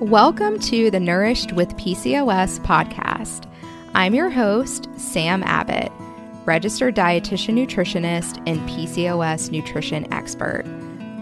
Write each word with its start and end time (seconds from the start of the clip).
Welcome 0.00 0.58
to 0.60 0.90
the 0.90 0.98
Nourished 0.98 1.52
with 1.52 1.76
PCOS 1.76 2.58
podcast. 2.60 3.46
I'm 3.94 4.14
your 4.14 4.30
host, 4.30 4.88
Sam 4.96 5.42
Abbott, 5.42 5.92
registered 6.46 6.96
dietitian 6.96 7.54
nutritionist 7.54 8.42
and 8.46 8.58
PCOS 8.60 9.50
nutrition 9.50 10.10
expert. 10.10 10.64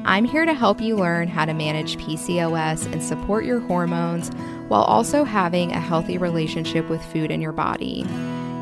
I'm 0.04 0.24
here 0.24 0.46
to 0.46 0.54
help 0.54 0.80
you 0.80 0.94
learn 0.94 1.26
how 1.26 1.44
to 1.44 1.54
manage 1.54 1.96
PCOS 1.96 2.92
and 2.92 3.02
support 3.02 3.44
your 3.44 3.58
hormones 3.58 4.30
while 4.68 4.84
also 4.84 5.24
having 5.24 5.72
a 5.72 5.80
healthy 5.80 6.16
relationship 6.16 6.88
with 6.88 7.04
food 7.06 7.32
in 7.32 7.40
your 7.40 7.50
body. 7.50 8.06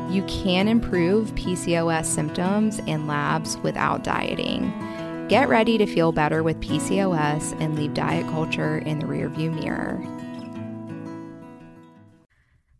You 0.09 0.23
can 0.27 0.67
improve 0.67 1.35
PCOS 1.35 2.05
symptoms 2.05 2.81
and 2.87 3.05
labs 3.05 3.55
without 3.57 4.03
dieting. 4.03 4.73
Get 5.27 5.49
ready 5.49 5.77
to 5.77 5.85
feel 5.85 6.13
better 6.13 6.41
with 6.41 6.57
PCOS 6.61 7.59
and 7.59 7.75
leave 7.75 7.93
diet 7.93 8.25
culture 8.27 8.77
in 8.77 8.99
the 8.99 9.07
rearview 9.07 9.53
mirror. 9.53 10.01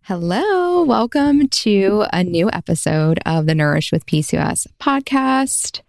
Hello, 0.04 0.82
welcome 0.84 1.50
to 1.50 2.06
a 2.14 2.24
new 2.24 2.50
episode 2.54 3.20
of 3.26 3.48
the 3.48 3.54
Nourish 3.54 3.92
with 3.92 4.06
PCOS 4.06 4.66
podcast. 4.80 5.82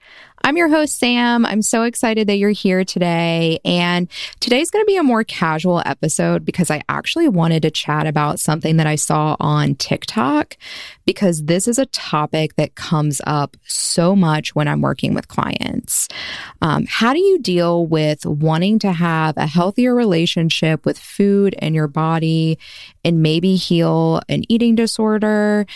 I'm 0.49 0.57
your 0.57 0.71
host, 0.71 0.99
Sam. 0.99 1.45
I'm 1.45 1.61
so 1.61 1.83
excited 1.83 2.27
that 2.27 2.37
you're 2.37 2.49
here 2.49 2.83
today. 2.83 3.59
And 3.67 4.11
today's 4.41 4.71
going 4.71 4.83
to 4.83 4.87
be 4.87 4.97
a 4.97 5.03
more 5.03 5.23
casual 5.23 5.83
episode 5.85 6.43
because 6.47 6.71
I 6.71 6.81
actually 6.89 7.29
wanted 7.29 7.61
to 7.65 7.71
chat 7.71 8.07
about 8.07 8.41
something 8.41 8.79
that 8.79 8.87
I 8.87 8.95
saw 8.95 9.37
on 9.41 9.75
TikTok 9.75 10.57
because 11.05 11.45
this 11.45 11.69
is 11.69 11.79
a 11.79 11.85
topic 11.85 12.57
that 12.57 12.77
comes 12.77 13.21
up 13.27 13.59
so 13.67 14.17
much 14.17 14.55
when 14.55 14.69
I'm 14.69 14.81
working 14.81 15.13
with 15.13 15.29
clients. 15.29 16.09
Um, 16.63 16.87
how 16.89 17.13
do 17.13 17.21
you 17.21 17.41
deal 17.41 17.85
with 17.85 18.25
wanting 18.25 18.79
to 18.79 18.93
have 18.93 19.37
a 19.37 19.47
healthier 19.47 19.95
relationship 19.95 20.87
with 20.87 20.99
food 20.99 21.57
and 21.59 21.75
your 21.75 21.89
body 21.89 22.59
and 23.05 23.21
maybe 23.23 23.57
heal 23.57 24.23
an 24.31 24.45
eating 24.49 24.77
disorder, 24.77 25.67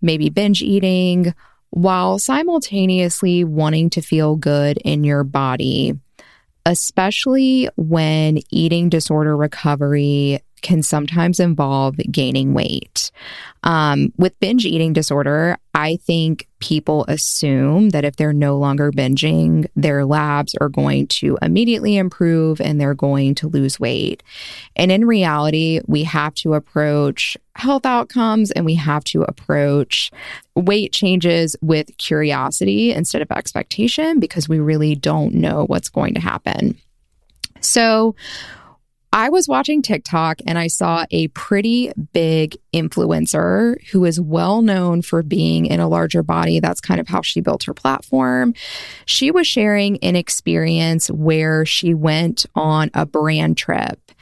maybe 0.00 0.30
binge 0.30 0.62
eating? 0.62 1.34
While 1.70 2.18
simultaneously 2.18 3.44
wanting 3.44 3.90
to 3.90 4.00
feel 4.00 4.36
good 4.36 4.76
in 4.84 5.04
your 5.04 5.24
body, 5.24 5.94
especially 6.66 7.68
when 7.76 8.40
eating 8.50 8.88
disorder 8.88 9.36
recovery 9.36 10.40
can 10.62 10.82
sometimes 10.82 11.40
involve 11.40 11.96
gaining 12.10 12.54
weight. 12.54 13.10
Um, 13.62 14.12
with 14.16 14.38
binge 14.40 14.64
eating 14.64 14.92
disorder, 14.92 15.58
I 15.74 15.96
think 15.96 16.48
people 16.60 17.04
assume 17.08 17.90
that 17.90 18.04
if 18.04 18.16
they're 18.16 18.32
no 18.32 18.56
longer 18.56 18.90
binging, 18.90 19.66
their 19.76 20.06
labs 20.06 20.54
are 20.60 20.70
going 20.70 21.08
to 21.08 21.38
immediately 21.42 21.96
improve 21.96 22.60
and 22.60 22.80
they're 22.80 22.94
going 22.94 23.34
to 23.36 23.48
lose 23.48 23.78
weight. 23.78 24.22
And 24.76 24.90
in 24.90 25.06
reality, 25.06 25.80
we 25.86 26.04
have 26.04 26.34
to 26.36 26.54
approach 26.54 27.36
health 27.54 27.84
outcomes 27.84 28.50
and 28.50 28.64
we 28.64 28.74
have 28.74 29.04
to 29.04 29.22
approach 29.22 30.10
weight 30.54 30.92
changes 30.92 31.54
with 31.60 31.96
curiosity 31.98 32.92
instead 32.92 33.20
of 33.20 33.30
expectation 33.30 34.20
because 34.20 34.48
we 34.48 34.58
really 34.58 34.94
don't 34.94 35.34
know 35.34 35.64
what's 35.66 35.90
going 35.90 36.14
to 36.14 36.20
happen. 36.20 36.78
So, 37.60 38.14
I 39.12 39.28
was 39.28 39.48
watching 39.48 39.82
TikTok 39.82 40.40
and 40.46 40.56
I 40.56 40.68
saw 40.68 41.04
a 41.10 41.28
pretty 41.28 41.92
big 42.12 42.56
influencer 42.72 43.76
who 43.90 44.04
is 44.04 44.20
well 44.20 44.62
known 44.62 45.02
for 45.02 45.22
being 45.22 45.66
in 45.66 45.80
a 45.80 45.88
larger 45.88 46.22
body. 46.22 46.60
That's 46.60 46.80
kind 46.80 47.00
of 47.00 47.08
how 47.08 47.20
she 47.20 47.40
built 47.40 47.64
her 47.64 47.74
platform. 47.74 48.54
She 49.06 49.32
was 49.32 49.48
sharing 49.48 49.98
an 49.98 50.14
experience 50.14 51.10
where 51.10 51.66
she 51.66 51.92
went 51.92 52.46
on 52.54 52.90
a 52.94 53.04
brand 53.04 53.56
trip 53.56 54.12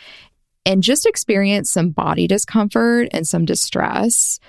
and 0.65 0.83
just 0.83 1.05
experienced 1.05 1.73
some 1.73 1.91
body 1.91 2.27
discomfort 2.27 3.09
and 3.13 3.29
some 3.29 3.45
distress 3.45 4.41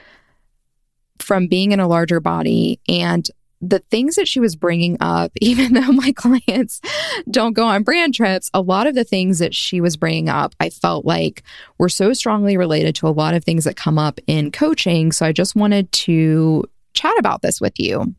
from 1.20 1.48
being 1.48 1.74
in 1.74 1.82
a 1.82 1.88
larger 1.88 2.22
body. 2.22 2.80
And 2.88 3.30
the 3.62 3.80
things 3.80 4.16
that 4.16 4.28
she 4.28 4.40
was 4.40 4.56
bringing 4.56 4.98
up, 5.00 5.32
even 5.42 5.74
though 5.74 5.92
my 5.92 6.12
clients 6.14 6.82
don't 7.30 7.54
go 7.54 7.66
on 7.68 7.84
brand 7.84 8.14
trips, 8.14 8.50
a 8.54 8.62
lot 8.62 8.88
of 8.88 8.96
the 8.96 9.04
things 9.04 9.40
that 9.40 9.54
she 9.54 9.82
was 9.82 9.98
bringing 9.98 10.30
up, 10.30 10.56
I 10.60 10.70
felt 10.70 11.06
like 11.06 11.44
were 11.78 11.90
so 11.90 12.14
strongly 12.14 12.58
related 12.58 12.96
to 12.96 13.08
a 13.08 13.10
lot 13.10 13.34
of 13.34 13.44
things 13.44 13.66
that 13.66 13.76
come 13.76 13.98
up 13.98 14.20
in 14.28 14.52
coaching. 14.52 15.12
So 15.12 15.26
I 15.26 15.32
just 15.32 15.56
wanted 15.56 15.92
to 15.92 16.64
chat 16.94 17.18
about 17.18 17.42
this 17.42 17.60
with 17.62 17.80
you. 17.80 18.14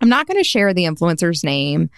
I'm 0.00 0.08
not 0.08 0.26
going 0.26 0.38
to 0.38 0.44
share 0.44 0.72
the 0.72 0.84
influencer's 0.84 1.42
name 1.42 1.90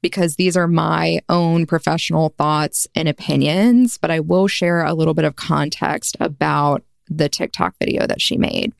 because 0.00 0.36
these 0.36 0.56
are 0.56 0.66
my 0.66 1.20
own 1.28 1.66
professional 1.66 2.30
thoughts 2.30 2.86
and 2.94 3.08
opinions, 3.08 3.98
but 3.98 4.10
I 4.10 4.20
will 4.20 4.48
share 4.48 4.84
a 4.84 4.94
little 4.94 5.14
bit 5.14 5.24
of 5.24 5.36
context 5.36 6.16
about 6.18 6.82
the 7.08 7.28
TikTok 7.28 7.74
video 7.78 8.06
that 8.06 8.20
she 8.20 8.36
made. 8.36 8.72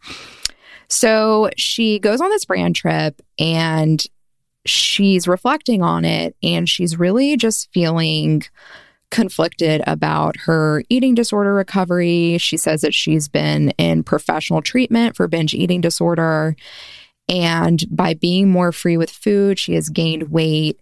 So 0.92 1.48
she 1.56 1.98
goes 1.98 2.20
on 2.20 2.28
this 2.28 2.44
brand 2.44 2.76
trip 2.76 3.22
and 3.38 4.04
she's 4.66 5.26
reflecting 5.26 5.82
on 5.82 6.04
it 6.04 6.36
and 6.42 6.68
she's 6.68 6.98
really 6.98 7.34
just 7.38 7.72
feeling 7.72 8.42
conflicted 9.10 9.82
about 9.86 10.36
her 10.36 10.84
eating 10.90 11.14
disorder 11.14 11.54
recovery. 11.54 12.36
She 12.36 12.58
says 12.58 12.82
that 12.82 12.92
she's 12.92 13.26
been 13.26 13.70
in 13.78 14.02
professional 14.02 14.60
treatment 14.60 15.16
for 15.16 15.26
binge 15.28 15.54
eating 15.54 15.80
disorder. 15.80 16.56
And 17.26 17.82
by 17.90 18.12
being 18.12 18.50
more 18.50 18.70
free 18.70 18.98
with 18.98 19.08
food, 19.08 19.58
she 19.58 19.72
has 19.72 19.88
gained 19.88 20.30
weight. 20.30 20.78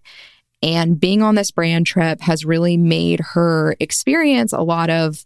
And 0.61 0.99
being 0.99 1.21
on 1.21 1.35
this 1.35 1.51
brand 1.51 1.87
trip 1.87 2.19
has 2.19 2.43
really 2.43 2.75
made 2.75 3.21
her 3.31 3.77
experience 3.79 4.51
a 4.51 4.59
lot 4.59 4.89
of 4.89 5.25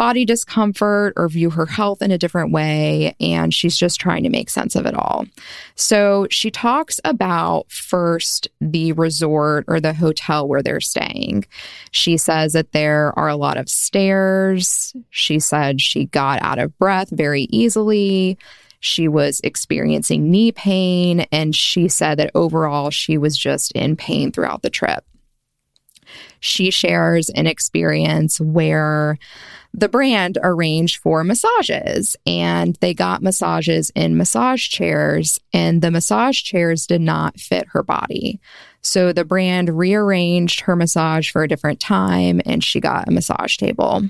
body 0.00 0.24
discomfort 0.24 1.12
or 1.18 1.28
view 1.28 1.50
her 1.50 1.66
health 1.66 2.00
in 2.00 2.10
a 2.10 2.16
different 2.16 2.52
way. 2.52 3.14
And 3.20 3.52
she's 3.52 3.76
just 3.76 4.00
trying 4.00 4.22
to 4.22 4.30
make 4.30 4.48
sense 4.48 4.74
of 4.74 4.86
it 4.86 4.94
all. 4.94 5.26
So 5.74 6.26
she 6.30 6.50
talks 6.50 6.98
about 7.04 7.70
first 7.70 8.48
the 8.62 8.92
resort 8.92 9.66
or 9.68 9.78
the 9.78 9.92
hotel 9.92 10.48
where 10.48 10.62
they're 10.62 10.80
staying. 10.80 11.44
She 11.90 12.16
says 12.16 12.54
that 12.54 12.72
there 12.72 13.12
are 13.18 13.28
a 13.28 13.36
lot 13.36 13.58
of 13.58 13.68
stairs. 13.68 14.96
She 15.10 15.38
said 15.38 15.82
she 15.82 16.06
got 16.06 16.40
out 16.40 16.58
of 16.58 16.78
breath 16.78 17.10
very 17.10 17.42
easily. 17.50 18.38
She 18.80 19.06
was 19.06 19.42
experiencing 19.44 20.30
knee 20.30 20.52
pain, 20.52 21.26
and 21.30 21.54
she 21.54 21.88
said 21.88 22.18
that 22.18 22.30
overall 22.34 22.88
she 22.88 23.18
was 23.18 23.36
just 23.36 23.70
in 23.72 23.96
pain 23.96 24.32
throughout 24.32 24.62
the 24.62 24.70
trip. 24.70 25.04
She 26.40 26.70
shares 26.70 27.28
an 27.30 27.46
experience 27.46 28.40
where 28.40 29.18
the 29.72 29.88
brand 29.88 30.36
arranged 30.42 30.98
for 30.98 31.22
massages 31.22 32.16
and 32.26 32.76
they 32.80 32.92
got 32.92 33.22
massages 33.22 33.90
in 33.94 34.16
massage 34.16 34.68
chairs 34.68 35.38
and 35.52 35.80
the 35.80 35.90
massage 35.90 36.42
chairs 36.42 36.86
did 36.86 37.00
not 37.00 37.38
fit 37.38 37.66
her 37.68 37.82
body. 37.82 38.40
So 38.82 39.12
the 39.12 39.24
brand 39.24 39.78
rearranged 39.78 40.62
her 40.62 40.74
massage 40.74 41.30
for 41.30 41.42
a 41.42 41.48
different 41.48 41.78
time 41.78 42.40
and 42.46 42.64
she 42.64 42.80
got 42.80 43.06
a 43.06 43.12
massage 43.12 43.56
table 43.56 44.02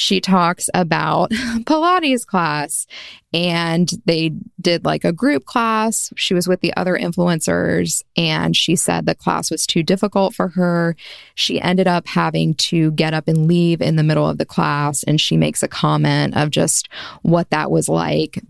she 0.00 0.20
talks 0.20 0.70
about 0.74 1.28
Pilates 1.64 2.24
class 2.24 2.86
and 3.32 3.90
they 4.06 4.30
did 4.60 4.84
like 4.84 5.04
a 5.04 5.12
group 5.12 5.44
class. 5.44 6.12
She 6.14 6.34
was 6.34 6.46
with 6.46 6.60
the 6.60 6.72
other 6.76 6.96
influencers 6.96 8.04
and 8.16 8.54
she 8.54 8.76
said 8.76 9.06
the 9.06 9.16
class 9.16 9.50
was 9.50 9.66
too 9.66 9.82
difficult 9.82 10.36
for 10.36 10.50
her. 10.50 10.94
She 11.34 11.60
ended 11.60 11.88
up 11.88 12.06
having 12.06 12.54
to 12.54 12.92
get 12.92 13.12
up 13.12 13.26
and 13.26 13.48
leave 13.48 13.82
in 13.82 13.96
the 13.96 14.04
middle 14.04 14.28
of 14.28 14.38
the 14.38 14.46
class. 14.46 15.02
And 15.02 15.20
she 15.20 15.36
makes 15.36 15.64
a 15.64 15.68
comment 15.68 16.36
of 16.36 16.50
just 16.50 16.88
what 17.22 17.50
that 17.50 17.72
was 17.72 17.88
like 17.88 18.40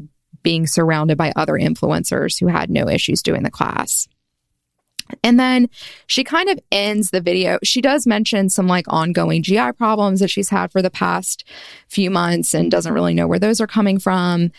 being 0.42 0.66
surrounded 0.66 1.16
by 1.16 1.32
other 1.34 1.54
influencers 1.54 2.38
who 2.38 2.48
had 2.48 2.68
no 2.68 2.90
issues 2.90 3.22
doing 3.22 3.42
the 3.42 3.50
class. 3.50 4.06
And 5.22 5.38
then 5.38 5.68
she 6.06 6.24
kind 6.24 6.48
of 6.48 6.58
ends 6.70 7.10
the 7.10 7.20
video. 7.20 7.58
She 7.62 7.80
does 7.80 8.06
mention 8.06 8.48
some 8.48 8.66
like 8.66 8.86
ongoing 8.88 9.42
GI 9.42 9.72
problems 9.72 10.20
that 10.20 10.28
she's 10.28 10.48
had 10.48 10.72
for 10.72 10.82
the 10.82 10.90
past 10.90 11.44
few 11.88 12.10
months 12.10 12.54
and 12.54 12.70
doesn't 12.70 12.92
really 12.92 13.14
know 13.14 13.26
where 13.26 13.38
those 13.38 13.60
are 13.60 13.66
coming 13.66 13.98
from. 13.98 14.50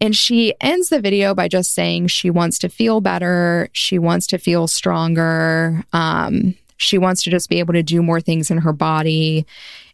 And 0.00 0.14
she 0.14 0.54
ends 0.60 0.88
the 0.88 1.00
video 1.00 1.34
by 1.34 1.48
just 1.48 1.72
saying 1.72 2.08
she 2.08 2.30
wants 2.30 2.58
to 2.60 2.68
feel 2.68 3.00
better. 3.00 3.68
She 3.72 3.98
wants 3.98 4.26
to 4.28 4.38
feel 4.38 4.66
stronger. 4.66 5.84
Um, 5.92 6.54
she 6.76 6.98
wants 6.98 7.22
to 7.22 7.30
just 7.30 7.48
be 7.48 7.58
able 7.58 7.74
to 7.74 7.82
do 7.82 8.02
more 8.02 8.20
things 8.20 8.50
in 8.50 8.58
her 8.58 8.72
body. 8.72 9.46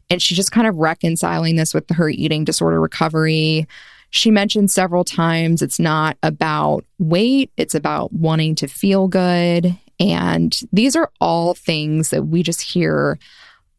And 0.09 0.21
she's 0.21 0.37
just 0.37 0.53
kind 0.53 0.67
of 0.67 0.77
reconciling 0.77 1.57
this 1.57 1.73
with 1.73 1.89
her 1.91 2.09
eating 2.09 2.45
disorder 2.45 2.81
recovery. 2.81 3.69
She 4.11 4.31
mentioned 4.31 4.71
several 4.71 5.05
times 5.05 5.63
it's 5.63 5.79
not 5.79 6.19
about 6.23 6.85
weight, 6.99 7.53
it's 7.57 7.77
about 7.77 8.13
wanting 8.13 8.57
to 8.57 8.67
feel 8.67 9.07
good. 9.07 9.77
And 10.01 10.59
these 10.73 10.97
are 10.97 11.13
all 11.21 11.55
things 11.55 12.09
that 12.09 12.25
we 12.25 12.43
just 12.43 12.63
hear 12.63 13.19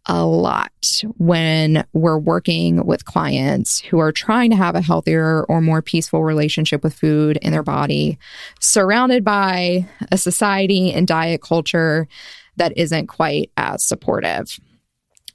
a 0.05 0.25
lot 0.25 1.03
when 1.17 1.85
we're 1.93 2.17
working 2.17 2.85
with 2.85 3.05
clients 3.05 3.79
who 3.79 3.99
are 3.99 4.11
trying 4.11 4.49
to 4.49 4.55
have 4.55 4.75
a 4.75 4.81
healthier 4.81 5.43
or 5.43 5.61
more 5.61 5.81
peaceful 5.81 6.23
relationship 6.23 6.83
with 6.83 6.93
food 6.93 7.37
in 7.41 7.51
their 7.51 7.63
body, 7.63 8.17
surrounded 8.59 9.23
by 9.23 9.87
a 10.11 10.17
society 10.17 10.91
and 10.91 11.07
diet 11.07 11.41
culture 11.41 12.07
that 12.57 12.75
isn't 12.77 13.07
quite 13.07 13.51
as 13.57 13.83
supportive. 13.83 14.59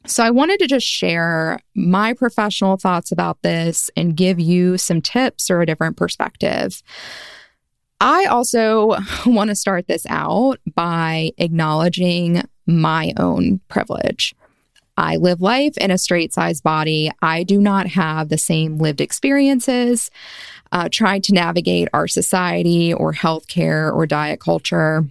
So 0.05 0.23
I 0.23 0.31
wanted 0.31 0.61
to 0.61 0.69
just 0.69 0.87
share 0.87 1.59
my 1.75 2.13
professional 2.13 2.77
thoughts 2.77 3.11
about 3.11 3.43
this 3.43 3.91
and 3.97 4.17
give 4.17 4.39
you 4.39 4.79
some 4.79 5.01
tips 5.01 5.51
or 5.51 5.61
a 5.61 5.67
different 5.67 5.97
perspective. 5.97 6.83
I 8.01 8.27
also 8.27 8.97
want 9.27 9.49
to 9.49 9.57
start 9.57 9.87
this 9.87 10.07
out 10.09 10.59
by 10.75 11.33
acknowledging 11.39 12.43
my 12.67 13.13
own 13.17 13.61
privilege. 13.69 14.35
I 14.99 15.17
live 15.17 15.43
life 15.43 15.77
in 15.77 15.91
a 15.91 15.99
straight 15.99 16.33
size 16.33 16.61
body. 16.61 17.11
I 17.21 17.43
do 17.43 17.61
not 17.61 17.87
have 17.89 18.29
the 18.29 18.39
same 18.39 18.79
lived 18.79 19.01
experiences 19.01 20.11
uh, 20.73 20.89
trying 20.91 21.23
to 21.23 21.35
navigate 21.35 21.89
our 21.93 22.09
society 22.09 22.93
or 22.93 23.13
healthcare 23.13 23.95
or 23.95 24.07
diet 24.07 24.41
culture 24.41 25.07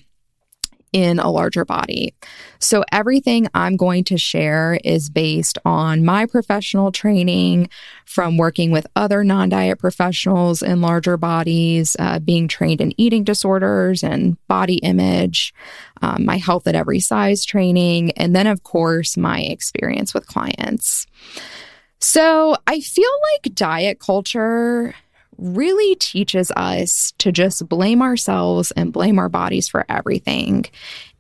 in 0.96 1.20
a 1.20 1.30
larger 1.30 1.66
body. 1.66 2.16
So, 2.60 2.86
everything 2.94 3.50
I'm 3.54 3.76
going 3.76 4.06
to 4.06 4.18
share 4.18 4.80
is 4.86 5.10
based 5.10 5.58
on 5.66 6.06
my 6.06 6.26
professional 6.26 6.94
training 6.94 7.68
from 8.06 8.38
working 8.38 8.72
with 8.72 8.88
other 8.96 9.22
non 9.22 9.50
diet 9.50 9.78
professionals 9.78 10.64
in 10.64 10.80
larger 10.80 11.18
bodies, 11.18 11.98
uh, 12.00 12.20
being 12.20 12.48
trained 12.48 12.80
in 12.80 12.94
eating 12.98 13.26
disorders 13.26 14.04
and 14.04 14.38
body 14.48 14.76
image, 14.78 15.54
um, 16.02 16.24
my 16.24 16.38
health 16.38 16.66
at 16.66 16.76
every 16.76 17.02
size 17.02 17.44
training, 17.44 18.12
and 18.12 18.34
then, 18.34 18.48
of 18.48 18.64
course, 18.64 19.18
my 19.18 19.42
experience 19.42 20.14
with 20.14 20.28
clients. 20.28 21.08
So, 22.00 22.56
I 22.68 22.80
feel 22.80 23.12
like 23.34 23.54
diet 23.54 24.00
culture 24.00 24.96
really 25.38 25.96
teaches 25.96 26.52
us 26.52 27.14
to 27.20 27.32
just 27.32 27.68
blame 27.68 28.02
ourselves 28.02 28.72
and 28.72 28.94
blame 28.94 29.20
our 29.20 29.30
bodies 29.30 29.68
for 29.68 29.86
everything. 29.90 30.66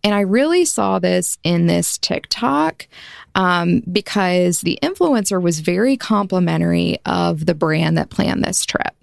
And 0.04 0.14
I 0.14 0.22
really 0.22 0.66
saw 0.66 1.00
this 1.00 1.38
in 1.44 1.68
this 1.68 1.98
TikTok 1.98 2.88
um, 3.34 3.82
because 3.92 4.62
the 4.62 4.80
influencer 4.82 5.42
was 5.42 5.60
very 5.60 5.98
complimentary 5.98 7.00
of 7.06 7.46
the 7.46 7.56
brand 7.56 7.98
that 7.98 8.10
planned 8.10 8.44
this 8.44 8.66
trip. 8.66 8.94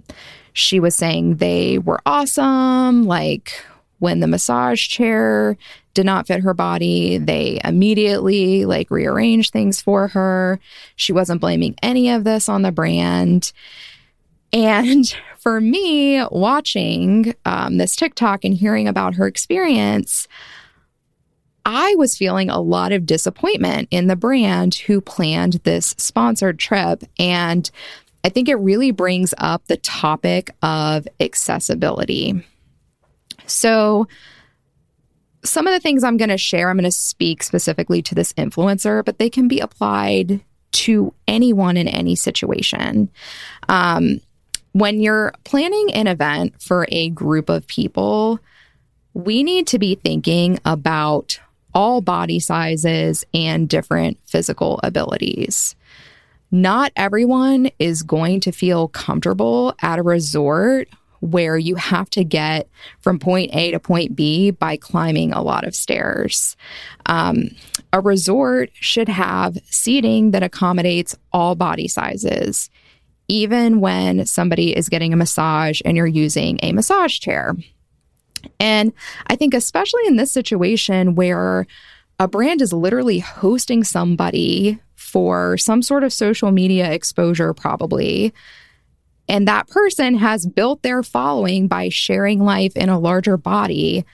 She 0.53 0.81
was 0.81 0.94
saying 0.94 1.37
they 1.37 1.79
were 1.79 2.00
awesome, 2.06 3.05
like 3.05 3.53
when 3.99 4.20
the 4.20 4.26
massage 4.26 4.88
chair 4.88 5.56
did 5.94 6.05
not 6.05 6.26
fit 6.26 6.41
her 6.41 6.55
body 6.55 7.19
they 7.19 7.61
immediately 7.64 8.64
like 8.64 8.91
rearranged 8.91 9.53
things 9.53 9.81
for 9.81 10.09
her 10.09 10.59
she 10.97 11.12
wasn't 11.12 11.41
blaming 11.41 11.76
any 11.82 12.11
of 12.11 12.25
this 12.25 12.49
on 12.49 12.62
the 12.62 12.73
brand 12.73 13.53
and 14.52 15.14
for 15.38 15.60
me, 15.60 16.25
watching 16.31 17.34
um, 17.44 17.78
this 17.78 17.96
TikTok 17.96 18.44
and 18.44 18.54
hearing 18.54 18.88
about 18.88 19.14
her 19.14 19.26
experience, 19.26 20.28
I 21.64 21.94
was 21.96 22.16
feeling 22.16 22.50
a 22.50 22.60
lot 22.60 22.93
of 22.93 23.06
disappointment 23.06 23.88
in 23.90 24.08
the 24.08 24.16
brand 24.16 24.75
who 24.75 25.00
planned 25.00 25.54
this 25.64 25.94
sponsored 25.99 26.58
trip. 26.58 27.04
And 27.19 27.70
I 28.25 28.28
think 28.28 28.49
it 28.49 28.56
really 28.56 28.90
brings 28.90 29.34
up 29.38 29.66
the 29.66 29.76
topic 29.76 30.50
of 30.62 31.06
accessibility. 31.20 32.44
So, 33.46 34.06
some 35.44 35.66
of 35.66 35.72
the 35.72 35.81
things 35.81 36.04
I'm 36.04 36.16
going 36.16 36.28
to 36.28 36.38
share, 36.38 36.70
I'm 36.70 36.76
going 36.76 36.84
to 36.84 36.93
speak 36.93 37.43
specifically 37.43 38.00
to 38.02 38.14
this 38.14 38.32
influencer, 38.34 39.04
but 39.04 39.19
they 39.19 39.28
can 39.28 39.49
be 39.49 39.58
applied 39.58 40.40
to 40.70 41.12
anyone 41.26 41.76
in 41.76 41.88
any 41.88 42.14
situation. 42.14 43.10
Um, 43.69 44.20
when 44.72 45.00
you're 45.00 45.32
planning 45.44 45.92
an 45.94 46.06
event 46.06 46.60
for 46.60 46.86
a 46.90 47.10
group 47.10 47.48
of 47.48 47.66
people, 47.66 48.40
we 49.14 49.42
need 49.42 49.66
to 49.69 49.78
be 49.78 49.94
thinking 49.94 50.58
about 50.64 51.38
all 51.74 52.00
body 52.00 52.38
sizes 52.38 53.24
and 53.32 53.69
different 53.69 54.19
physical 54.26 54.80
abilities. 54.82 55.74
Not 56.50 56.92
everyone 56.96 57.70
is 57.78 58.02
going 58.02 58.40
to 58.40 58.52
feel 58.52 58.88
comfortable 58.88 59.74
at 59.80 59.98
a 59.98 60.02
resort 60.02 60.88
where 61.20 61.56
you 61.56 61.76
have 61.76 62.10
to 62.10 62.25
get 62.25 62.68
from 63.00 63.18
point 63.18 63.54
A 63.54 63.70
to 63.70 63.78
point 63.78 64.16
B 64.16 64.50
by 64.50 64.76
climbing 64.76 65.32
a 65.32 65.40
lot 65.40 65.64
of 65.64 65.75
stairs. 65.75 66.56
Um, 67.06 67.50
a 67.92 68.00
resort 68.00 68.70
should 68.75 69.08
have 69.08 69.56
seating 69.64 70.32
that 70.32 70.42
accommodates 70.42 71.16
all 71.32 71.54
body 71.54 71.88
sizes 71.88 72.70
even 73.28 73.80
when 73.80 74.26
somebody 74.26 74.76
is 74.76 74.88
getting 74.88 75.12
a 75.12 75.16
massage 75.16 75.80
and 75.84 75.96
you're 75.96 76.06
using 76.06 76.58
a 76.62 76.72
massage 76.72 77.19
chair. 77.19 77.54
And 78.58 78.92
I 79.28 79.36
think, 79.36 79.54
especially 79.54 80.02
in 80.06 80.16
this 80.16 80.32
situation 80.32 81.14
where 81.14 81.66
a 82.19 82.28
brand 82.28 82.60
is 82.60 82.72
literally 82.72 83.20
hosting 83.20 83.84
somebody 83.84 84.80
for 84.94 85.56
some 85.56 85.82
sort 85.82 86.04
of 86.04 86.12
social 86.12 86.52
media 86.52 86.92
exposure, 86.92 87.52
probably. 87.52 88.32
And 89.28 89.46
that 89.48 89.68
person 89.68 90.16
has 90.16 90.46
built 90.46 90.82
their 90.82 91.02
following 91.02 91.68
by 91.68 91.88
sharing 91.88 92.44
life 92.44 92.76
in 92.76 92.88
a 92.88 92.98
larger 92.98 93.36
body, 93.36 94.04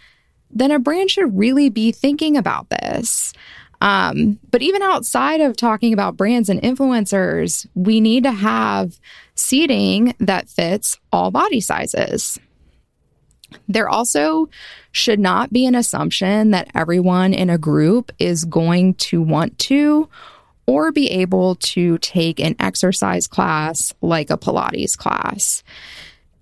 then 0.50 0.70
a 0.70 0.78
brand 0.78 1.10
should 1.10 1.36
really 1.36 1.68
be 1.68 1.92
thinking 1.92 2.36
about 2.36 2.68
this. 2.70 3.32
Um, 3.80 4.38
but 4.50 4.62
even 4.62 4.82
outside 4.82 5.40
of 5.40 5.56
talking 5.56 5.92
about 5.92 6.16
brands 6.16 6.48
and 6.48 6.60
influencers, 6.62 7.66
we 7.74 8.00
need 8.00 8.24
to 8.24 8.32
have 8.32 8.98
seating 9.34 10.14
that 10.18 10.48
fits 10.48 10.98
all 11.12 11.30
body 11.30 11.60
sizes. 11.60 12.38
There 13.68 13.88
also 13.88 14.48
should 14.92 15.20
not 15.20 15.52
be 15.52 15.64
an 15.66 15.74
assumption 15.74 16.50
that 16.50 16.70
everyone 16.74 17.32
in 17.32 17.50
a 17.50 17.58
group 17.58 18.12
is 18.18 18.44
going 18.44 18.94
to 18.94 19.22
want 19.22 19.58
to 19.60 20.08
or 20.66 20.92
be 20.92 21.10
able 21.10 21.54
to 21.54 21.96
take 21.98 22.40
an 22.40 22.54
exercise 22.60 23.26
class 23.26 23.94
like 24.02 24.28
a 24.28 24.36
Pilates 24.36 24.98
class. 24.98 25.62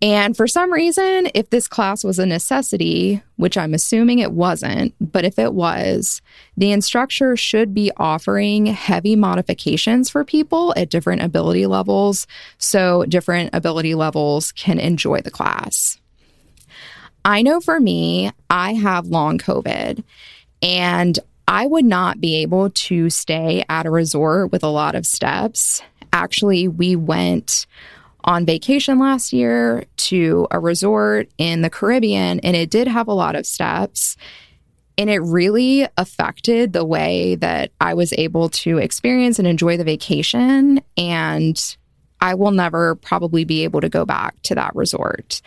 And 0.02 0.36
for 0.36 0.46
some 0.46 0.72
reason, 0.72 1.30
if 1.34 1.48
this 1.48 1.66
class 1.66 2.04
was 2.04 2.18
a 2.18 2.26
necessity, 2.26 3.22
which 3.36 3.56
I'm 3.56 3.72
assuming 3.72 4.18
it 4.18 4.32
wasn't, 4.32 4.94
but 5.00 5.24
if 5.24 5.38
it 5.38 5.54
was, 5.54 6.20
the 6.56 6.70
instructor 6.70 7.34
should 7.34 7.72
be 7.72 7.90
offering 7.96 8.66
heavy 8.66 9.16
modifications 9.16 10.10
for 10.10 10.22
people 10.22 10.74
at 10.76 10.90
different 10.90 11.22
ability 11.22 11.66
levels 11.66 12.26
so 12.58 13.04
different 13.06 13.50
ability 13.54 13.94
levels 13.94 14.52
can 14.52 14.78
enjoy 14.78 15.22
the 15.22 15.30
class. 15.30 15.98
I 17.24 17.40
know 17.42 17.60
for 17.60 17.80
me, 17.80 18.30
I 18.50 18.74
have 18.74 19.06
long 19.06 19.38
COVID 19.38 20.04
and 20.60 21.18
I 21.48 21.66
would 21.66 21.84
not 21.84 22.20
be 22.20 22.36
able 22.36 22.70
to 22.70 23.08
stay 23.08 23.64
at 23.68 23.86
a 23.86 23.90
resort 23.90 24.52
with 24.52 24.62
a 24.62 24.68
lot 24.68 24.94
of 24.94 25.06
steps. 25.06 25.80
Actually, 26.12 26.68
we 26.68 26.96
went 26.96 27.66
on 28.26 28.44
vacation 28.44 28.98
last 28.98 29.32
year 29.32 29.84
to 29.96 30.48
a 30.50 30.58
resort 30.58 31.30
in 31.38 31.62
the 31.62 31.70
Caribbean, 31.70 32.40
and 32.40 32.56
it 32.56 32.70
did 32.70 32.88
have 32.88 33.08
a 33.08 33.14
lot 33.14 33.36
of 33.36 33.46
steps. 33.46 34.16
And 34.98 35.10
it 35.10 35.18
really 35.18 35.86
affected 35.98 36.72
the 36.72 36.84
way 36.84 37.34
that 37.36 37.70
I 37.80 37.92
was 37.92 38.14
able 38.14 38.48
to 38.48 38.78
experience 38.78 39.38
and 39.38 39.46
enjoy 39.46 39.76
the 39.76 39.84
vacation. 39.84 40.80
And 40.96 41.76
I 42.20 42.34
will 42.34 42.50
never 42.50 42.94
probably 42.94 43.44
be 43.44 43.64
able 43.64 43.82
to 43.82 43.90
go 43.90 44.06
back 44.06 44.40
to 44.44 44.54
that 44.54 44.74
resort. 44.74 45.42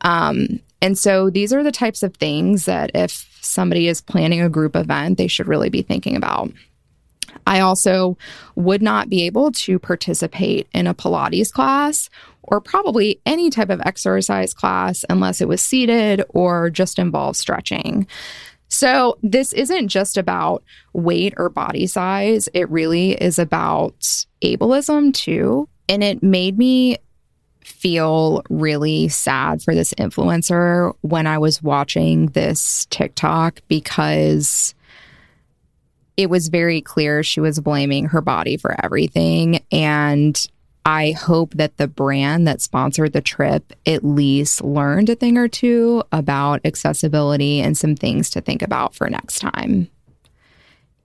Um, 0.00 0.60
and 0.80 0.98
so 0.98 1.30
these 1.30 1.52
are 1.52 1.62
the 1.62 1.72
types 1.72 2.02
of 2.02 2.14
things 2.16 2.64
that 2.64 2.90
if 2.94 3.28
somebody 3.40 3.88
is 3.88 4.00
planning 4.00 4.40
a 4.40 4.48
group 4.48 4.74
event, 4.74 5.18
they 5.18 5.28
should 5.28 5.48
really 5.48 5.68
be 5.68 5.82
thinking 5.82 6.16
about. 6.16 6.50
I 7.46 7.60
also 7.60 8.16
would 8.54 8.82
not 8.82 9.08
be 9.08 9.22
able 9.22 9.52
to 9.52 9.78
participate 9.78 10.68
in 10.72 10.86
a 10.86 10.94
Pilates 10.94 11.52
class 11.52 12.08
or 12.42 12.60
probably 12.60 13.20
any 13.26 13.50
type 13.50 13.70
of 13.70 13.80
exercise 13.84 14.54
class 14.54 15.04
unless 15.08 15.40
it 15.40 15.48
was 15.48 15.62
seated 15.62 16.22
or 16.30 16.70
just 16.70 16.98
involved 16.98 17.36
stretching. 17.36 18.06
So, 18.68 19.18
this 19.22 19.52
isn't 19.52 19.88
just 19.88 20.16
about 20.16 20.64
weight 20.94 21.34
or 21.36 21.48
body 21.48 21.86
size, 21.86 22.48
it 22.54 22.68
really 22.70 23.12
is 23.12 23.38
about 23.38 24.24
ableism 24.42 25.14
too. 25.14 25.68
And 25.88 26.02
it 26.02 26.22
made 26.22 26.58
me 26.58 26.96
feel 27.62 28.42
really 28.50 29.08
sad 29.08 29.62
for 29.62 29.74
this 29.74 29.94
influencer 29.94 30.94
when 31.02 31.26
I 31.26 31.38
was 31.38 31.62
watching 31.62 32.26
this 32.28 32.86
TikTok 32.86 33.60
because 33.68 34.74
it 36.16 36.30
was 36.30 36.48
very 36.48 36.80
clear 36.80 37.22
she 37.22 37.40
was 37.40 37.60
blaming 37.60 38.06
her 38.06 38.20
body 38.20 38.56
for 38.56 38.76
everything. 38.84 39.64
And 39.72 40.46
I 40.86 41.12
hope 41.12 41.54
that 41.54 41.78
the 41.78 41.88
brand 41.88 42.46
that 42.46 42.60
sponsored 42.60 43.12
the 43.12 43.22
trip 43.22 43.72
at 43.86 44.04
least 44.04 44.62
learned 44.62 45.08
a 45.08 45.14
thing 45.14 45.38
or 45.38 45.48
two 45.48 46.02
about 46.12 46.60
accessibility 46.64 47.60
and 47.60 47.76
some 47.76 47.96
things 47.96 48.30
to 48.30 48.40
think 48.40 48.62
about 48.62 48.94
for 48.94 49.08
next 49.08 49.40
time. 49.40 49.88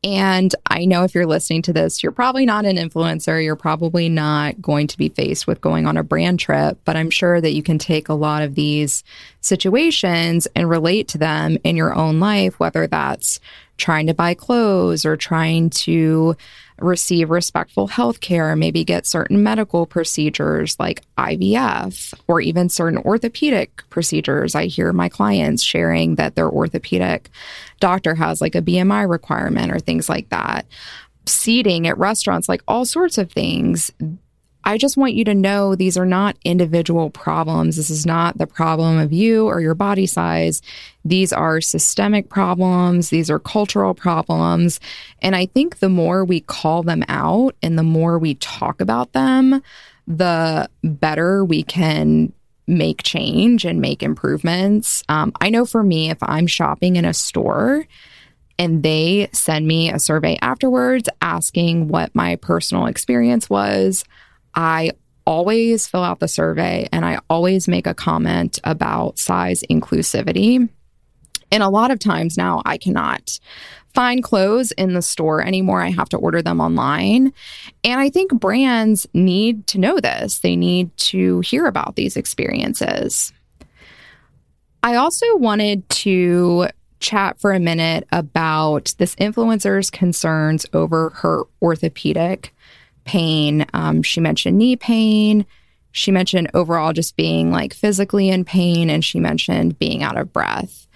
And 0.04 0.54
I 0.68 0.86
know 0.86 1.04
if 1.04 1.14
you're 1.14 1.26
listening 1.26 1.62
to 1.64 1.74
this, 1.74 2.02
you're 2.02 2.14
probably 2.14 2.46
not 2.46 2.66
an 2.66 2.78
influencer. 2.78 3.44
You're 3.44 3.58
probably 3.58 4.08
not 4.08 4.62
going 4.62 4.88
to 4.88 4.98
be 4.98 5.10
faced 5.10 5.46
with 5.46 5.60
going 5.60 5.86
on 5.86 5.98
a 5.98 6.04
brand 6.04 6.40
trip, 6.40 6.80
but 6.86 6.96
I'm 6.96 7.10
sure 7.10 7.42
that 7.42 7.52
you 7.52 7.64
can 7.64 7.78
take 7.78 8.08
a 8.08 8.14
lot 8.14 8.42
of 8.42 8.56
these 8.56 9.04
situations 9.42 10.48
and 10.56 10.70
relate 10.70 11.10
to 11.10 11.18
them 11.18 11.58
in 11.66 11.76
your 11.76 11.94
own 11.94 12.22
life, 12.22 12.60
whether 12.60 12.88
that's 12.88 13.42
trying 13.80 14.08
to 14.08 14.14
buy 14.14 14.34
clothes 14.36 15.06
or 15.06 15.18
trying 15.18 15.70
to 15.72 16.36
receive 16.78 17.30
respectful 17.30 17.88
health 17.88 18.20
care, 18.22 18.56
maybe 18.56 18.84
get 18.84 19.06
certain 19.06 19.44
medical 19.44 19.86
procedures 19.86 20.80
like 20.80 21.04
IVF 21.18 22.14
or 22.28 22.42
even 22.42 22.70
certain 22.70 23.00
orthopedic 23.00 23.84
procedures. 23.90 24.56
I 24.56 24.66
hear 24.66 24.94
my 24.94 25.10
clients 25.10 25.64
sharing 25.64 26.16
that 26.16 26.36
their 26.36 26.50
orthopedic 26.50 27.30
doctor 27.80 28.16
has 28.16 28.42
like 28.42 28.56
a 28.56 28.62
BMI 28.62 29.10
requirement 29.10 29.72
or 29.72 29.80
things 29.80 30.10
like 30.10 30.30
that. 30.30 30.66
Seating 31.26 31.88
at 31.88 31.98
restaurants, 31.98 32.50
like 32.50 32.62
all 32.68 32.86
sorts 32.86 33.18
of 33.18 33.32
things. 33.32 33.92
I 34.64 34.78
just 34.78 34.98
want 34.98 35.14
you 35.14 35.24
to 35.26 35.34
know 35.34 35.76
these 35.76 35.98
are 35.98 36.06
not 36.06 36.38
individual 36.44 37.10
problems. 37.10 37.78
This 37.78 37.90
is 37.90 38.06
not 38.06 38.38
the 38.38 38.48
problem 38.48 38.98
of 38.98 39.14
you 39.14 39.48
or 39.48 39.62
your 39.62 39.74
body 39.74 40.06
size. 40.06 40.62
These 41.06 41.32
are 41.34 41.62
systemic 41.62 42.30
problems. 42.30 43.10
These 43.10 43.30
are 43.30 43.40
cultural 43.40 43.94
problems. 43.94 44.80
And 45.22 45.36
I 45.36 45.46
think 45.48 45.80
the 45.80 45.90
more 45.90 46.26
we 46.26 46.42
call 46.42 46.84
them 46.84 47.04
out 47.08 47.56
and 47.64 47.78
the 47.78 47.84
more 47.84 48.20
we 48.20 48.36
talk 48.36 48.82
about 48.82 49.14
them, 49.14 49.62
the 50.08 50.70
better 50.84 51.46
we 51.46 51.64
can 51.64 52.34
make 52.68 53.02
change 53.02 53.66
and 53.66 53.82
make 53.82 54.04
improvements. 54.04 55.04
Um, 55.10 55.32
I 55.42 55.50
know 55.50 55.66
for 55.66 55.84
me, 55.84 56.10
if 56.10 56.18
I'm 56.22 56.48
shopping 56.48 56.96
in 56.96 57.06
a 57.06 57.14
store, 57.14 57.86
and 58.60 58.84
they 58.84 59.30
send 59.32 59.66
me 59.66 59.90
a 59.90 59.98
survey 59.98 60.38
afterwards 60.42 61.08
asking 61.22 61.88
what 61.88 62.14
my 62.14 62.36
personal 62.36 62.88
experience 62.88 63.50
was. 63.50 64.04
I 64.56 64.92
always 65.26 65.88
fill 65.88 66.04
out 66.04 66.20
the 66.20 66.28
survey 66.28 66.88
and 66.92 67.06
I 67.06 67.20
always 67.30 67.68
make 67.68 67.86
a 67.86 67.94
comment 67.94 68.60
about 68.64 69.20
size 69.20 69.64
inclusivity. 69.70 70.68
And 71.52 71.64
a 71.64 71.70
lot 71.70 71.92
of 71.92 72.00
times 72.00 72.38
now 72.38 72.62
I 72.66 72.78
cannot 72.78 73.40
find 73.94 74.24
clothes 74.24 74.72
in 74.74 74.94
the 74.94 75.02
store 75.02 75.42
anymore. 75.42 75.82
I 75.82 75.90
have 75.90 76.10
to 76.10 76.18
order 76.18 76.42
them 76.42 76.60
online. 76.60 77.34
And 77.84 78.00
I 78.00 78.10
think 78.10 78.32
brands 78.34 79.08
need 79.14 79.68
to 79.68 79.80
know 79.80 80.00
this, 80.00 80.40
they 80.40 80.56
need 80.56 80.96
to 80.98 81.42
hear 81.42 81.66
about 81.66 81.96
these 81.96 82.18
experiences. 82.18 83.34
I 84.82 84.96
also 84.96 85.26
wanted 85.36 85.88
to 85.90 86.70
chat 87.00 87.40
for 87.40 87.52
a 87.52 87.60
minute 87.60 88.08
about 88.12 88.94
this 88.98 89.16
influencer's 89.16 89.90
concerns 89.90 90.66
over 90.74 91.12
her 91.12 91.44
orthopedic 91.62 92.54
pain. 93.10 93.66
Um, 93.74 94.04
she 94.04 94.22
mentioned 94.22 94.60
knee 94.60 94.76
pain. 94.76 95.46
She 95.92 96.12
mentioned 96.12 96.52
overall 96.54 96.94
just 96.94 97.16
being 97.16 97.50
like 97.50 97.74
physically 97.74 98.30
in 98.30 98.46
pain, 98.46 98.92
and 98.92 99.04
she 99.04 99.20
mentioned 99.20 99.80
being 99.80 100.04
out 100.04 100.18
of 100.18 100.32
breath. 100.32 100.88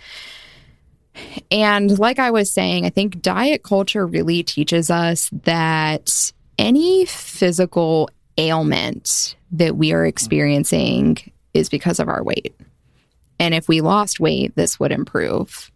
And 1.50 1.98
like 1.98 2.20
I 2.20 2.30
was 2.30 2.52
saying, 2.52 2.86
I 2.86 2.92
think 2.92 3.20
diet 3.22 3.64
culture 3.64 4.06
really 4.06 4.44
teaches 4.44 4.92
us 4.92 5.30
that 5.44 6.32
any 6.60 7.06
physical 7.06 8.12
ailment 8.38 9.36
that 9.52 9.76
we 9.76 9.92
are 9.92 10.06
experiencing 10.06 11.18
is 11.56 11.70
because 11.70 12.00
of 12.00 12.08
our 12.08 12.24
weight. 12.24 12.54
And 13.40 13.56
if 13.56 13.68
we 13.68 13.82
lost 13.82 14.20
weight, 14.20 14.56
this 14.56 14.80
would 14.80 14.92
improve. 14.92 15.72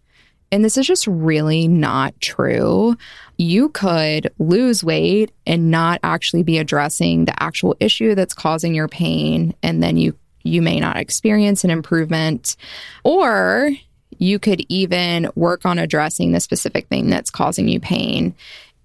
And 0.52 0.64
this 0.64 0.78
is 0.78 0.88
just 0.88 1.08
really 1.08 1.68
not 1.68 2.20
true. 2.22 2.96
You 3.38 3.70
could 3.70 4.32
lose 4.40 4.84
weight 4.84 5.32
and 5.46 5.70
not 5.70 6.00
actually 6.04 6.44
be 6.44 6.58
addressing 6.58 7.26
the 7.26 7.44
actual 7.44 7.76
issue 7.80 8.16
that's 8.16 8.34
causing 8.34 8.74
your 8.74 8.88
pain. 8.88 9.54
And 9.62 9.84
then 9.84 9.98
you, 9.98 10.16
you 10.44 10.62
may 10.62 10.80
not 10.80 10.98
experience 10.98 11.64
an 11.64 11.70
improvement. 11.70 12.56
Or 13.04 13.72
you 14.18 14.40
could 14.40 14.62
even 14.70 15.30
work 15.36 15.66
on 15.66 15.80
addressing 15.80 16.32
the 16.32 16.40
specific 16.40 16.88
thing 16.88 17.10
that's 17.10 17.30
causing 17.30 17.68
you 17.68 17.80
pain 17.80 18.34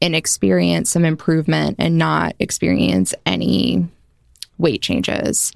and 0.00 0.16
experience 0.16 0.90
some 0.90 1.04
improvement 1.04 1.76
and 1.78 1.96
not 1.96 2.34
experience 2.40 3.14
any 3.24 3.86
weight 4.58 4.82
changes. 4.82 5.52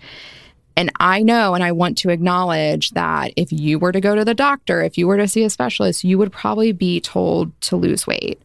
And 0.77 0.93
I 1.01 1.23
know 1.23 1.55
and 1.55 1.65
I 1.65 1.73
want 1.73 1.97
to 1.99 2.11
acknowledge 2.11 2.91
that 2.91 3.33
if 3.37 3.51
you 3.51 3.79
were 3.79 3.93
to 3.93 4.01
go 4.01 4.15
to 4.15 4.25
the 4.25 4.35
doctor, 4.35 4.83
if 4.83 4.99
you 4.99 5.07
were 5.07 5.17
to 5.17 5.27
see 5.27 5.43
a 5.43 5.51
specialist, 5.51 6.05
you 6.05 6.19
would 6.19 6.33
probably 6.33 6.73
be 6.73 7.01
told 7.01 7.59
to 7.63 7.77
lose 7.77 8.07
weight. 8.07 8.41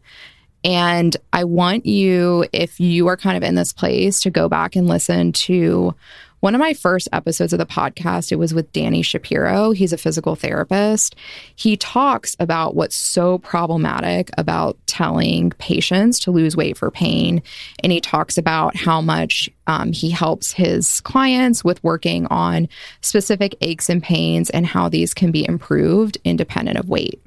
And 0.63 1.17
I 1.33 1.43
want 1.43 1.85
you, 1.85 2.45
if 2.53 2.79
you 2.79 3.07
are 3.07 3.17
kind 3.17 3.35
of 3.35 3.43
in 3.43 3.55
this 3.55 3.73
place, 3.73 4.21
to 4.21 4.29
go 4.29 4.47
back 4.47 4.75
and 4.75 4.87
listen 4.87 5.33
to 5.33 5.93
one 6.41 6.53
of 6.53 6.59
my 6.59 6.73
first 6.73 7.07
episodes 7.13 7.53
of 7.53 7.59
the 7.59 7.65
podcast, 7.65 8.31
it 8.31 8.35
was 8.35 8.53
with 8.53 8.71
Danny 8.73 9.01
Shapiro. 9.01 9.71
He's 9.71 9.93
a 9.93 9.97
physical 9.97 10.35
therapist. 10.35 11.15
He 11.55 11.77
talks 11.77 12.35
about 12.39 12.75
what's 12.75 12.95
so 12.95 13.37
problematic 13.37 14.29
about 14.37 14.77
telling 14.87 15.51
patients 15.51 16.19
to 16.19 16.31
lose 16.31 16.57
weight 16.57 16.77
for 16.77 16.91
pain. 16.91 17.41
And 17.83 17.91
he 17.91 18.01
talks 18.01 18.37
about 18.37 18.75
how 18.75 19.01
much 19.01 19.49
um, 19.67 19.91
he 19.93 20.09
helps 20.09 20.51
his 20.51 20.99
clients 21.01 21.63
with 21.63 21.83
working 21.83 22.25
on 22.27 22.67
specific 23.01 23.55
aches 23.61 23.89
and 23.89 24.03
pains 24.03 24.49
and 24.49 24.65
how 24.65 24.89
these 24.89 25.13
can 25.13 25.31
be 25.31 25.47
improved 25.47 26.17
independent 26.23 26.77
of 26.77 26.89
weight. 26.89 27.21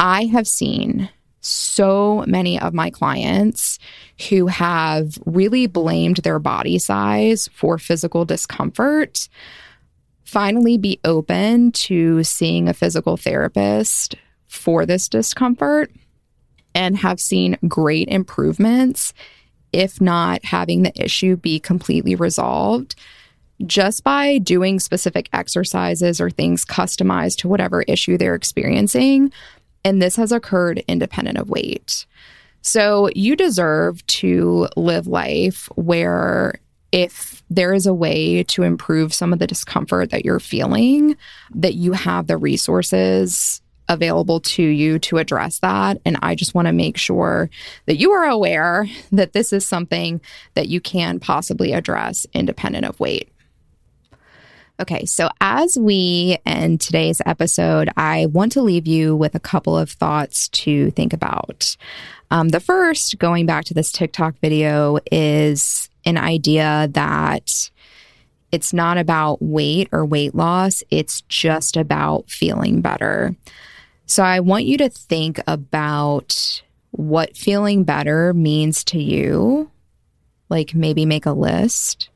I 0.00 0.24
have 0.24 0.48
seen 0.48 1.08
so 1.42 2.24
many 2.26 2.58
of 2.58 2.72
my 2.72 2.88
clients 2.88 3.78
who 4.28 4.46
have 4.46 5.18
really 5.26 5.66
blamed 5.66 6.18
their 6.18 6.38
body 6.38 6.78
size 6.78 7.48
for 7.52 7.78
physical 7.78 8.24
discomfort 8.24 9.28
finally 10.24 10.78
be 10.78 10.98
open 11.04 11.72
to 11.72 12.22
seeing 12.24 12.68
a 12.68 12.74
physical 12.74 13.16
therapist 13.16 14.14
for 14.46 14.86
this 14.86 15.08
discomfort 15.08 15.90
and 16.74 16.96
have 16.96 17.20
seen 17.20 17.58
great 17.68 18.08
improvements, 18.08 19.12
if 19.72 20.00
not 20.00 20.44
having 20.44 20.84
the 20.84 21.02
issue 21.02 21.36
be 21.36 21.58
completely 21.58 22.14
resolved, 22.14 22.94
just 23.66 24.04
by 24.04 24.38
doing 24.38 24.80
specific 24.80 25.28
exercises 25.32 26.20
or 26.20 26.30
things 26.30 26.64
customized 26.64 27.36
to 27.38 27.48
whatever 27.48 27.82
issue 27.82 28.16
they're 28.16 28.34
experiencing 28.34 29.32
and 29.84 30.00
this 30.00 30.16
has 30.16 30.32
occurred 30.32 30.84
independent 30.88 31.38
of 31.38 31.50
weight. 31.50 32.06
So 32.62 33.08
you 33.14 33.34
deserve 33.34 34.06
to 34.06 34.68
live 34.76 35.06
life 35.06 35.68
where 35.74 36.60
if 36.92 37.42
there 37.50 37.74
is 37.74 37.86
a 37.86 37.94
way 37.94 38.44
to 38.44 38.62
improve 38.62 39.12
some 39.12 39.32
of 39.32 39.38
the 39.38 39.46
discomfort 39.46 40.10
that 40.10 40.24
you're 40.24 40.38
feeling, 40.38 41.16
that 41.54 41.74
you 41.74 41.92
have 41.92 42.26
the 42.26 42.36
resources 42.36 43.62
available 43.88 44.40
to 44.40 44.62
you 44.62 44.98
to 44.98 45.18
address 45.18 45.58
that. 45.58 46.00
And 46.04 46.18
I 46.22 46.34
just 46.34 46.54
want 46.54 46.66
to 46.66 46.72
make 46.72 46.96
sure 46.96 47.50
that 47.86 47.96
you 47.96 48.12
are 48.12 48.24
aware 48.24 48.86
that 49.10 49.32
this 49.32 49.52
is 49.52 49.66
something 49.66 50.20
that 50.54 50.68
you 50.68 50.80
can 50.80 51.18
possibly 51.18 51.72
address 51.72 52.26
independent 52.32 52.84
of 52.84 53.00
weight. 53.00 53.31
Okay, 54.82 55.04
so 55.04 55.30
as 55.40 55.78
we 55.78 56.38
end 56.44 56.80
today's 56.80 57.22
episode, 57.24 57.88
I 57.96 58.26
want 58.26 58.50
to 58.52 58.62
leave 58.62 58.84
you 58.84 59.14
with 59.14 59.36
a 59.36 59.40
couple 59.40 59.78
of 59.78 59.92
thoughts 59.92 60.48
to 60.48 60.90
think 60.90 61.12
about. 61.12 61.76
Um, 62.32 62.48
the 62.48 62.58
first, 62.58 63.16
going 63.20 63.46
back 63.46 63.64
to 63.66 63.74
this 63.74 63.92
TikTok 63.92 64.40
video, 64.40 64.98
is 65.12 65.88
an 66.04 66.18
idea 66.18 66.88
that 66.94 67.70
it's 68.50 68.72
not 68.72 68.98
about 68.98 69.40
weight 69.40 69.88
or 69.92 70.04
weight 70.04 70.34
loss, 70.34 70.82
it's 70.90 71.20
just 71.28 71.76
about 71.76 72.28
feeling 72.28 72.80
better. 72.80 73.36
So 74.06 74.24
I 74.24 74.40
want 74.40 74.64
you 74.64 74.78
to 74.78 74.88
think 74.88 75.40
about 75.46 76.60
what 76.90 77.36
feeling 77.36 77.84
better 77.84 78.34
means 78.34 78.82
to 78.86 79.00
you. 79.00 79.70
Like 80.48 80.74
maybe 80.74 81.06
make 81.06 81.26
a 81.26 81.30
list 81.30 82.08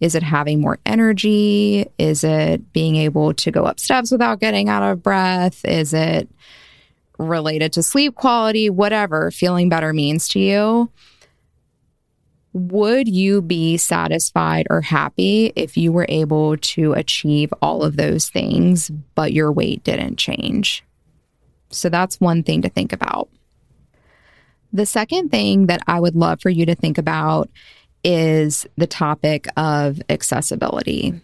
is 0.00 0.14
it 0.14 0.22
having 0.22 0.60
more 0.60 0.78
energy? 0.86 1.86
Is 1.98 2.22
it 2.22 2.72
being 2.72 2.96
able 2.96 3.34
to 3.34 3.50
go 3.50 3.64
up 3.64 3.80
steps 3.80 4.10
without 4.10 4.40
getting 4.40 4.68
out 4.68 4.82
of 4.82 5.02
breath? 5.02 5.64
Is 5.64 5.92
it 5.92 6.28
related 7.18 7.72
to 7.72 7.82
sleep 7.82 8.14
quality? 8.14 8.70
Whatever 8.70 9.30
feeling 9.30 9.68
better 9.68 9.92
means 9.92 10.28
to 10.28 10.38
you. 10.38 10.90
Would 12.52 13.08
you 13.08 13.42
be 13.42 13.76
satisfied 13.76 14.66
or 14.70 14.80
happy 14.80 15.52
if 15.54 15.76
you 15.76 15.92
were 15.92 16.06
able 16.08 16.56
to 16.56 16.92
achieve 16.94 17.52
all 17.60 17.82
of 17.82 17.96
those 17.96 18.30
things, 18.30 18.90
but 19.14 19.32
your 19.32 19.52
weight 19.52 19.84
didn't 19.84 20.16
change? 20.16 20.82
So 21.70 21.88
that's 21.88 22.20
one 22.20 22.42
thing 22.42 22.62
to 22.62 22.68
think 22.68 22.92
about. 22.92 23.28
The 24.72 24.86
second 24.86 25.30
thing 25.30 25.66
that 25.66 25.82
I 25.86 26.00
would 26.00 26.14
love 26.14 26.40
for 26.40 26.50
you 26.50 26.66
to 26.66 26.74
think 26.74 26.98
about 26.98 27.50
is 28.10 28.66
the 28.78 28.86
topic 28.86 29.46
of 29.58 30.00
accessibility. 30.08 31.20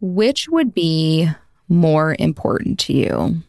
Which 0.00 0.48
would 0.48 0.74
be 0.74 1.28
more 1.68 2.16
important 2.18 2.80
to 2.80 2.92
you? 2.92 3.42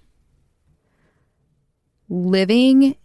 Living 2.08 2.96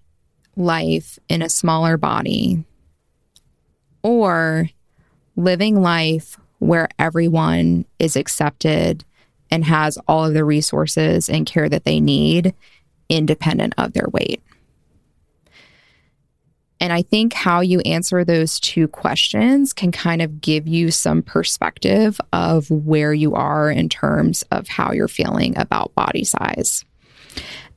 life 0.56 1.18
in 1.30 1.40
a 1.40 1.48
smaller 1.48 1.96
body 1.96 2.64
or 4.02 4.68
living 5.36 5.80
life 5.80 6.38
where 6.58 6.88
everyone 6.98 7.86
is 7.98 8.14
accepted 8.14 9.06
and 9.50 9.64
has 9.64 9.96
all 10.06 10.26
of 10.26 10.34
the 10.34 10.44
resources 10.44 11.30
and 11.30 11.46
care 11.46 11.70
that 11.70 11.84
they 11.84 11.98
need 11.98 12.54
independent 13.08 13.72
of 13.78 13.94
their 13.94 14.08
weight. 14.12 14.42
And 16.80 16.92
I 16.92 17.02
think 17.02 17.32
how 17.32 17.60
you 17.60 17.80
answer 17.80 18.24
those 18.24 18.60
two 18.60 18.88
questions 18.88 19.72
can 19.72 19.92
kind 19.92 20.20
of 20.20 20.40
give 20.40 20.68
you 20.68 20.90
some 20.90 21.22
perspective 21.22 22.20
of 22.32 22.70
where 22.70 23.14
you 23.14 23.34
are 23.34 23.70
in 23.70 23.88
terms 23.88 24.42
of 24.50 24.68
how 24.68 24.92
you're 24.92 25.08
feeling 25.08 25.56
about 25.56 25.94
body 25.94 26.24
size. 26.24 26.84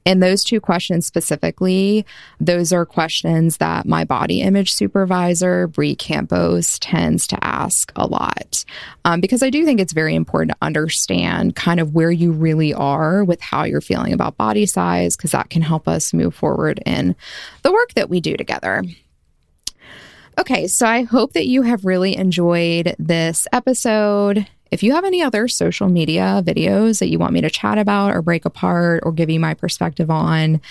And 0.10 0.24
those 0.24 0.44
two 0.44 0.60
questions 0.60 1.06
specifically, 1.06 2.04
those 2.40 2.74
are 2.74 2.84
questions 2.84 3.58
that 3.58 3.86
my 3.86 4.04
body 4.04 4.42
image 4.42 4.74
supervisor, 4.74 5.68
Brie 5.68 5.96
Campos, 5.96 6.80
tends 6.80 7.28
to 7.28 7.38
ask 7.46 7.92
a 7.96 8.08
lot. 8.08 8.66
Um, 9.06 9.22
because 9.22 9.44
I 9.44 9.52
do 9.52 9.64
think 9.66 9.80
it's 9.80 9.94
very 9.94 10.16
important 10.16 10.54
to 10.54 10.66
understand 10.66 11.56
kind 11.56 11.80
of 11.80 11.94
where 11.94 12.10
you 12.10 12.32
really 12.32 12.74
are 12.74 13.24
with 13.24 13.40
how 13.40 13.66
you're 13.66 13.82
feeling 13.82 14.12
about 14.12 14.36
body 14.36 14.66
size, 14.66 15.16
because 15.16 15.30
that 15.30 15.52
can 15.52 15.62
help 15.62 15.88
us 15.88 16.12
move 16.12 16.34
forward 16.34 16.82
in 16.88 17.16
the 17.62 17.72
work 17.72 17.94
that 17.94 18.10
we 18.10 18.20
do 18.20 18.36
together. 18.36 18.84
Okay, 20.40 20.66
so 20.66 20.88
I 20.88 21.04
hope 21.04 21.34
that 21.34 21.46
you 21.46 21.62
have 21.62 21.86
really 21.86 22.16
enjoyed 22.16 22.96
this 22.98 23.46
episode. 23.54 24.48
If 24.72 24.84
you 24.84 24.94
have 24.94 25.06
any 25.06 25.22
other 25.22 25.48
social 25.48 25.90
media 25.90 26.44
videos 26.46 27.00
that 27.00 27.10
you 27.10 27.18
want 27.18 27.34
me 27.34 27.42
to 27.42 27.50
chat 27.50 27.78
about 27.78 28.12
or 28.12 28.22
break 28.22 28.46
apart 28.46 29.02
or 29.04 29.12
give 29.12 29.30
you 29.30 29.40
my 29.40 29.54
perspective 29.54 30.12
on, 30.12 30.62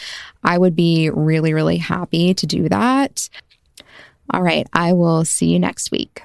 I 0.44 0.56
would 0.56 0.76
be 0.76 1.10
really, 1.10 1.52
really 1.52 1.78
happy 1.78 2.34
to 2.34 2.46
do 2.46 2.68
that. 2.68 3.28
All 4.30 4.42
right, 4.42 4.66
I 4.72 4.92
will 4.92 5.24
see 5.24 5.46
you 5.46 5.58
next 5.58 5.90
week. 5.90 6.22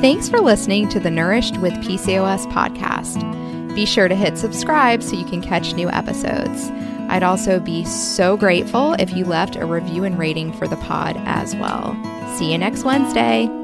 Thanks 0.00 0.30
for 0.30 0.40
listening 0.40 0.88
to 0.88 0.98
the 0.98 1.10
Nourished 1.10 1.58
with 1.58 1.74
PCOS 1.74 2.50
podcast. 2.50 3.74
Be 3.74 3.84
sure 3.84 4.08
to 4.08 4.14
hit 4.14 4.38
subscribe 4.38 5.02
so 5.02 5.14
you 5.14 5.26
can 5.26 5.42
catch 5.42 5.74
new 5.74 5.90
episodes. 5.90 6.70
I'd 7.10 7.24
also 7.24 7.58
be 7.58 7.84
so 7.84 8.36
grateful 8.36 8.94
if 8.94 9.12
you 9.12 9.24
left 9.24 9.56
a 9.56 9.66
review 9.66 10.04
and 10.04 10.18
rating 10.18 10.52
for 10.52 10.68
the 10.68 10.76
pod 10.76 11.16
as 11.26 11.56
well. 11.56 11.94
See 12.36 12.52
you 12.52 12.58
next 12.58 12.84
Wednesday. 12.84 13.59